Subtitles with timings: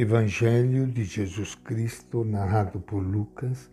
[0.00, 3.68] Evangelho de Jesus Cristo, narrado por Lucas,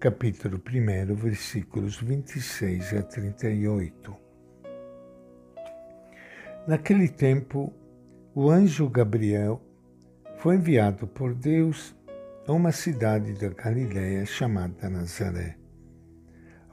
[0.00, 4.16] capítulo 1, versículos 26 a 38.
[6.66, 7.72] Naquele tempo,
[8.34, 9.62] o anjo Gabriel
[10.38, 11.94] foi enviado por Deus
[12.44, 15.56] a uma cidade da Galiléia chamada Nazaré,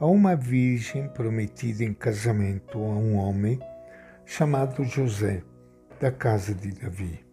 [0.00, 3.60] a uma virgem prometida em casamento a um homem
[4.26, 5.44] chamado José,
[6.00, 7.29] da casa de Davi.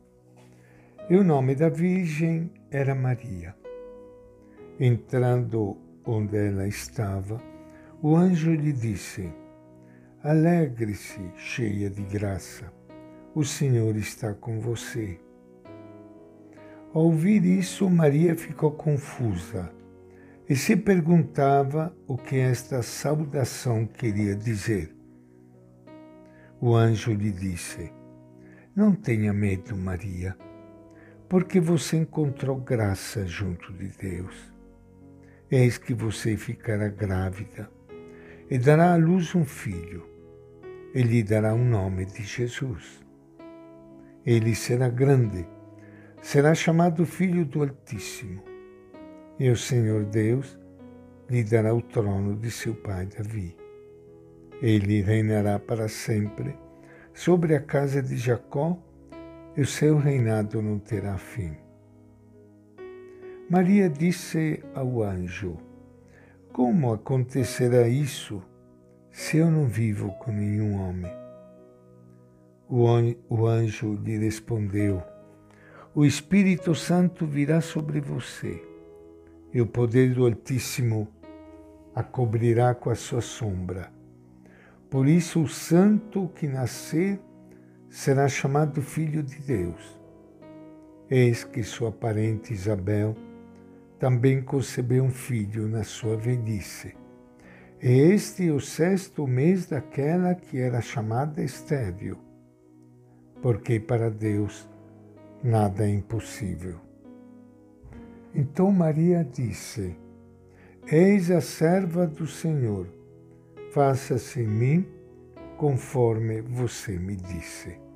[1.09, 3.55] E o nome da virgem era Maria.
[4.77, 7.41] Entrando onde ela estava,
[8.01, 9.31] o anjo lhe disse:
[10.21, 12.73] Alegre-se, cheia de graça,
[13.33, 15.17] o Senhor está com você.
[16.93, 19.71] Ao ouvir isso, Maria ficou confusa
[20.49, 24.93] e se perguntava o que esta saudação queria dizer.
[26.59, 27.93] O anjo lhe disse:
[28.75, 30.35] Não tenha medo, Maria
[31.29, 34.35] porque você encontrou graça junto de Deus.
[35.51, 37.69] Eis que você ficará grávida
[38.49, 40.05] e dará à luz um filho.
[40.93, 43.03] E lhe dará o nome de Jesus.
[44.25, 45.47] Ele será grande,
[46.21, 48.43] será chamado Filho do Altíssimo.
[49.37, 50.57] E o Senhor Deus
[51.29, 53.55] lhe dará o trono de seu pai Davi.
[54.61, 56.57] Ele reinará para sempre
[57.13, 58.81] sobre a casa de Jacó
[59.57, 61.57] e o seu reinado não terá fim.
[63.49, 65.57] Maria disse ao anjo:
[66.53, 68.43] Como acontecerá isso
[69.09, 71.11] se eu não vivo com nenhum homem?
[72.69, 75.01] O anjo lhe respondeu:
[75.95, 78.63] O Espírito Santo virá sobre você,
[79.51, 81.07] e o poder do Altíssimo
[81.95, 83.91] a cobrirá com a sua sombra.
[84.87, 87.19] Por isso, o santo que nascer
[87.97, 89.99] será chamado filho de Deus.
[91.09, 93.15] Eis que sua parente Isabel
[93.97, 96.95] também concebeu um filho na sua velhice.
[97.81, 102.19] E este é o sexto mês daquela que era chamada estéril,
[103.41, 104.69] porque para Deus
[105.43, 106.79] nada é impossível.
[108.31, 109.97] Então Maria disse:
[110.85, 112.87] Eis a serva do Senhor,
[113.71, 114.87] faça-se em mim
[115.57, 117.86] conforme você me disse.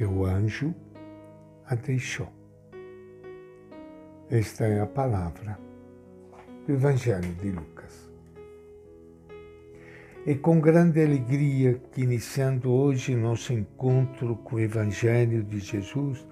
[0.00, 0.74] E o anjo
[1.66, 2.32] a deixou.
[4.30, 5.58] Esta é a palavra
[6.66, 8.10] do Evangelho de Lucas.
[10.24, 16.26] E com grande alegria que iniciando hoje nosso encontro com o Evangelho de Jesus,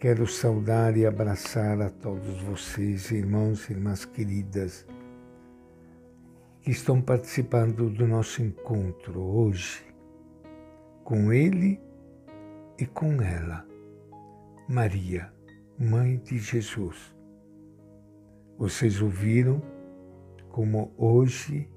[0.00, 4.86] quero saudar e abraçar a todos vocês, irmãos e irmãs queridas,
[6.62, 9.84] que estão participando do nosso encontro hoje
[11.04, 11.91] com Ele
[12.78, 13.66] e com ela,
[14.68, 15.32] Maria,
[15.78, 17.14] Mãe de Jesus.
[18.58, 19.60] Vocês ouviram
[20.50, 21.68] como hoje,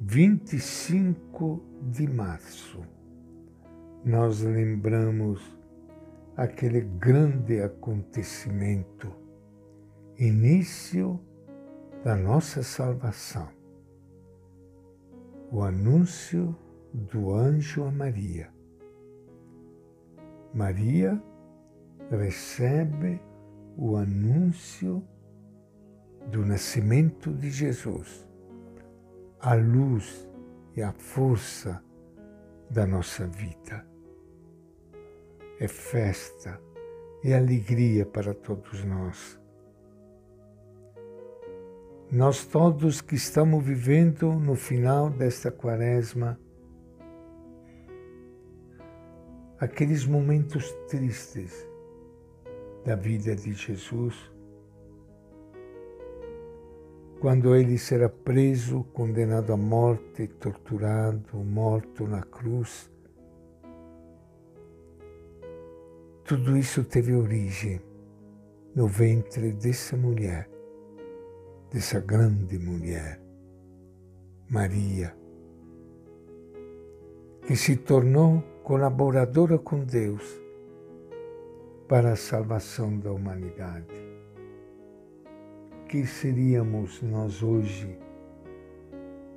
[0.00, 2.80] 25 de março,
[4.04, 5.40] nós lembramos
[6.36, 9.14] aquele grande acontecimento,
[10.18, 11.20] início
[12.02, 13.60] da nossa salvação
[15.52, 16.56] o anúncio
[16.94, 18.52] do anjo a Maria.
[20.52, 21.22] Maria
[22.10, 23.20] recebe
[23.76, 25.02] o anúncio
[26.26, 28.26] do nascimento de Jesus,
[29.40, 30.28] a luz
[30.76, 31.82] e a força
[32.68, 33.86] da nossa vida.
[35.58, 36.60] É festa
[37.22, 39.40] e alegria para todos nós
[42.12, 46.36] nós todos que estamos vivendo no final desta quaresma,
[49.60, 51.68] aqueles momentos tristes
[52.84, 54.32] da vida de Jesus,
[57.20, 62.90] quando ele será preso, condenado à morte, torturado, morto na cruz.
[66.24, 67.80] Tudo isso teve origem
[68.74, 70.48] no ventre dessa mulher
[71.70, 73.20] dessa grande mulher,
[74.48, 75.14] Maria,
[77.46, 80.40] que se tornou colaboradora com Deus
[81.88, 84.00] para a salvação da humanidade.
[85.88, 87.98] Que seríamos nós hoje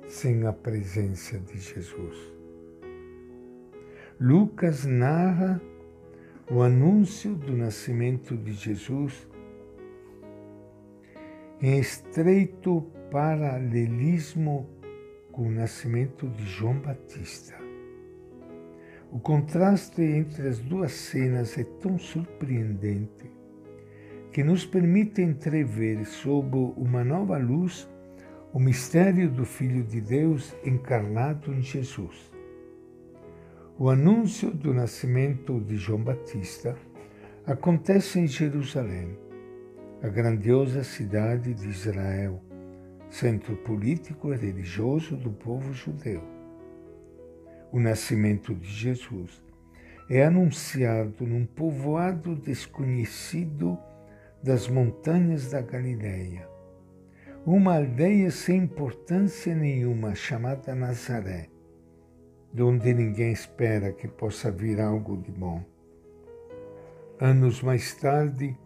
[0.06, 2.16] sem a presença de Jesus?
[4.20, 5.60] Lucas narra
[6.48, 9.28] o anúncio do nascimento de Jesus
[11.60, 14.70] em estreito paralelismo
[15.32, 17.63] com o nascimento de João Batista.
[19.10, 23.30] O contraste entre as duas cenas é tão surpreendente
[24.32, 27.88] que nos permite entrever sob uma nova luz
[28.52, 32.32] o mistério do Filho de Deus encarnado em Jesus.
[33.76, 36.76] O anúncio do nascimento de João Batista
[37.44, 39.18] acontece em Jerusalém,
[40.02, 42.40] a grandiosa cidade de Israel,
[43.10, 46.33] centro político e religioso do povo judeu.
[47.74, 49.42] O nascimento de Jesus
[50.08, 53.76] é anunciado num povoado desconhecido
[54.40, 56.48] das montanhas da Galileia,
[57.44, 61.48] uma aldeia sem importância nenhuma chamada Nazaré,
[62.52, 65.60] de onde ninguém espera que possa vir algo de bom.
[67.18, 68.56] Anos mais tarde,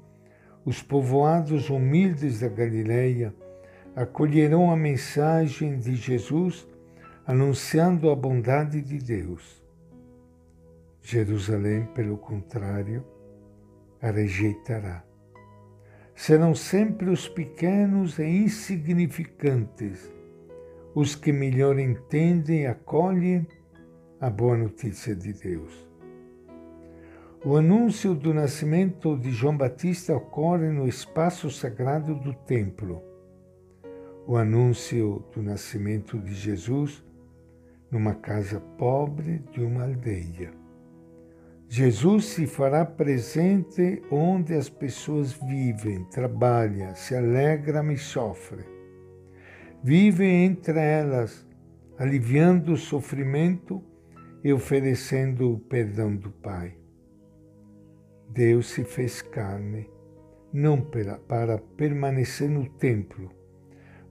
[0.66, 3.34] os povoados humildes da Galileia
[3.96, 6.68] acolherão a mensagem de Jesus
[7.28, 9.62] anunciando a bondade de Deus.
[11.02, 13.04] Jerusalém, pelo contrário,
[14.00, 15.04] a rejeitará.
[16.14, 20.10] Serão sempre os pequenos e insignificantes
[20.94, 23.46] os que melhor entendem e acolhem
[24.18, 25.86] a boa notícia de Deus.
[27.44, 33.02] O anúncio do nascimento de João Batista ocorre no espaço sagrado do templo.
[34.26, 37.06] O anúncio do nascimento de Jesus
[37.90, 40.52] numa casa pobre de uma aldeia.
[41.68, 48.64] Jesus se fará presente onde as pessoas vivem, trabalham, se alegram e sofrem.
[49.82, 51.46] Vivem entre elas,
[51.98, 53.82] aliviando o sofrimento
[54.42, 56.74] e oferecendo o perdão do Pai.
[58.30, 59.90] Deus se fez carne,
[60.52, 63.30] não para permanecer no templo,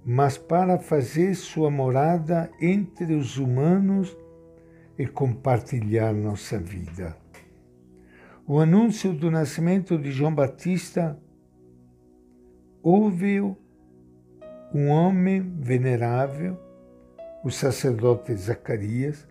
[0.09, 4.15] mas para fazer sua morada entre os humanos
[4.97, 7.13] e compartilhar nossa vida.
[8.47, 11.19] O anúncio do nascimento de João Batista
[12.81, 13.57] ouve-o
[14.73, 16.57] um homem venerável,
[17.43, 19.27] o sacerdote Zacarias,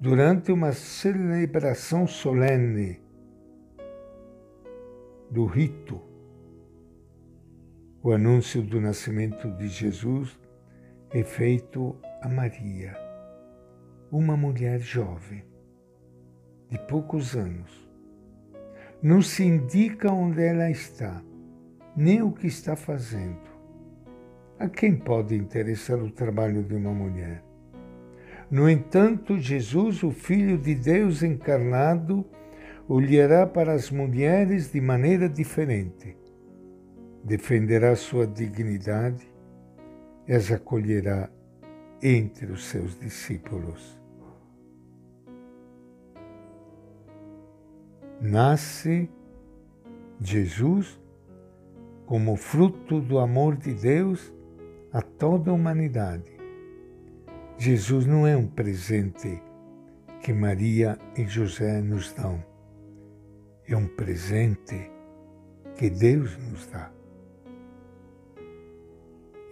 [0.00, 3.02] durante uma celebração solene
[5.30, 6.00] do rito,
[8.06, 10.38] o anúncio do nascimento de Jesus
[11.10, 12.96] é feito a Maria,
[14.12, 15.42] uma mulher jovem,
[16.70, 17.90] de poucos anos.
[19.02, 21.20] Não se indica onde ela está,
[21.96, 23.40] nem o que está fazendo.
[24.56, 27.42] A quem pode interessar o trabalho de uma mulher?
[28.48, 32.24] No entanto, Jesus, o Filho de Deus encarnado,
[32.86, 36.16] olhará para as mulheres de maneira diferente,
[37.26, 39.28] defenderá sua dignidade
[40.26, 41.28] e as acolherá
[42.02, 44.00] entre os seus discípulos.
[48.20, 49.10] Nasce
[50.20, 50.98] Jesus
[52.06, 54.32] como fruto do amor de Deus
[54.92, 56.30] a toda a humanidade.
[57.58, 59.42] Jesus não é um presente
[60.22, 62.42] que Maria e José nos dão
[63.68, 64.90] é um presente
[65.76, 66.95] que Deus nos dá.